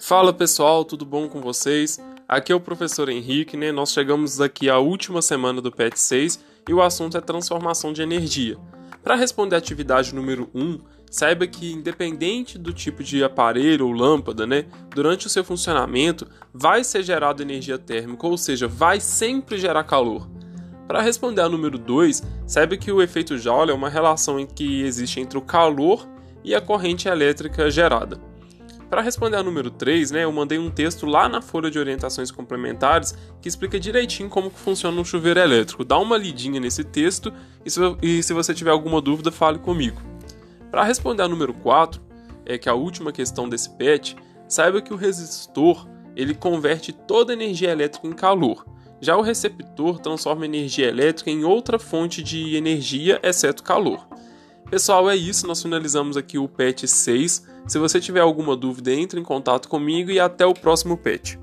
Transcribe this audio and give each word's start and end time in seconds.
Fala 0.00 0.32
pessoal, 0.32 0.84
tudo 0.84 1.04
bom 1.04 1.28
com 1.28 1.40
vocês? 1.40 1.98
Aqui 2.28 2.52
é 2.52 2.54
o 2.54 2.60
professor 2.60 3.08
Henrique, 3.08 3.56
né? 3.56 3.72
Nós 3.72 3.92
chegamos 3.92 4.40
aqui 4.40 4.70
à 4.70 4.78
última 4.78 5.20
semana 5.20 5.60
do 5.60 5.72
PET 5.72 5.98
6 5.98 6.38
e 6.68 6.72
o 6.72 6.80
assunto 6.80 7.18
é 7.18 7.20
transformação 7.20 7.92
de 7.92 8.00
energia. 8.00 8.56
Para 9.02 9.16
responder 9.16 9.56
a 9.56 9.58
atividade 9.58 10.14
número 10.14 10.48
1, 10.54 10.78
saiba 11.10 11.48
que 11.48 11.72
independente 11.72 12.56
do 12.56 12.72
tipo 12.72 13.02
de 13.02 13.24
aparelho 13.24 13.88
ou 13.88 13.92
lâmpada, 13.92 14.46
né, 14.46 14.66
durante 14.94 15.26
o 15.26 15.30
seu 15.30 15.42
funcionamento 15.42 16.28
vai 16.54 16.84
ser 16.84 17.02
gerada 17.02 17.42
energia 17.42 17.76
térmica, 17.76 18.24
ou 18.24 18.38
seja, 18.38 18.68
vai 18.68 19.00
sempre 19.00 19.58
gerar 19.58 19.82
calor. 19.82 20.28
Para 20.86 21.02
responder 21.02 21.40
a 21.40 21.48
número 21.48 21.76
2, 21.76 22.22
saiba 22.46 22.76
que 22.76 22.92
o 22.92 23.02
efeito 23.02 23.36
Joule 23.36 23.72
é 23.72 23.74
uma 23.74 23.90
relação 23.90 24.38
em 24.38 24.46
que 24.46 24.82
existe 24.82 25.18
entre 25.18 25.36
o 25.36 25.42
calor 25.42 26.08
e 26.44 26.54
a 26.54 26.60
corrente 26.60 27.08
elétrica 27.08 27.68
gerada. 27.68 28.28
Para 28.88 29.02
responder 29.02 29.36
a 29.36 29.42
número 29.42 29.70
3, 29.70 30.10
né, 30.12 30.24
eu 30.24 30.32
mandei 30.32 30.58
um 30.58 30.70
texto 30.70 31.04
lá 31.04 31.28
na 31.28 31.42
folha 31.42 31.70
de 31.70 31.78
orientações 31.78 32.30
complementares 32.30 33.14
que 33.40 33.48
explica 33.48 33.78
direitinho 33.78 34.30
como 34.30 34.48
funciona 34.48 34.98
um 34.98 35.04
chuveiro 35.04 35.38
elétrico. 35.38 35.84
Dá 35.84 35.98
uma 35.98 36.16
lidinha 36.16 36.58
nesse 36.58 36.82
texto 36.82 37.32
e 37.64 37.70
se, 37.70 37.80
e 38.02 38.22
se 38.22 38.32
você 38.32 38.54
tiver 38.54 38.70
alguma 38.70 39.00
dúvida, 39.00 39.30
fale 39.30 39.58
comigo. 39.58 40.00
Para 40.70 40.84
responder 40.84 41.22
a 41.22 41.28
número 41.28 41.52
4, 41.52 42.00
é 42.46 42.56
que 42.56 42.68
a 42.68 42.74
última 42.74 43.12
questão 43.12 43.46
desse 43.46 43.68
PET, 43.76 44.16
saiba 44.48 44.80
que 44.80 44.92
o 44.92 44.96
resistor 44.96 45.86
ele 46.16 46.34
converte 46.34 46.90
toda 46.92 47.32
a 47.32 47.36
energia 47.36 47.70
elétrica 47.70 48.06
em 48.06 48.12
calor. 48.12 48.66
Já 49.00 49.16
o 49.16 49.22
receptor 49.22 50.00
transforma 50.00 50.46
energia 50.46 50.88
elétrica 50.88 51.30
em 51.30 51.44
outra 51.44 51.78
fonte 51.78 52.22
de 52.22 52.56
energia, 52.56 53.20
exceto 53.22 53.62
calor. 53.62 54.08
Pessoal, 54.70 55.08
é 55.08 55.16
isso. 55.16 55.46
Nós 55.46 55.62
finalizamos 55.62 56.16
aqui 56.16 56.38
o 56.38 56.46
PET 56.46 56.86
6. 56.86 57.46
Se 57.66 57.78
você 57.78 57.98
tiver 57.98 58.20
alguma 58.20 58.54
dúvida, 58.54 58.92
entre 58.92 59.18
em 59.18 59.24
contato 59.24 59.68
comigo 59.68 60.10
e 60.10 60.20
até 60.20 60.44
o 60.44 60.52
próximo 60.52 60.96
PET. 60.96 61.38